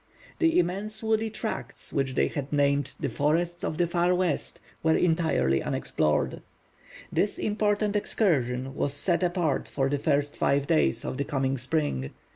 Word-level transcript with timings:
The 0.39 0.57
immense 0.57 1.03
woody 1.03 1.29
tracts 1.29 1.93
which 1.93 2.15
they 2.15 2.27
had 2.27 2.51
named 2.51 2.95
the 2.99 3.07
Forests 3.07 3.63
of 3.63 3.77
the 3.77 3.85
Far 3.85 4.15
West 4.15 4.59
were 4.81 4.95
entirely 4.97 5.61
unexplored. 5.61 6.41
This 7.11 7.37
important 7.37 7.95
excursion 7.95 8.73
was 8.73 8.95
set 8.95 9.21
apart 9.21 9.67
for 9.69 9.89
the 9.89 9.99
first 9.99 10.35
five 10.35 10.65
days 10.65 11.05
of 11.05 11.17
the 11.17 11.23
coming 11.23 11.55
spring. 11.55 12.09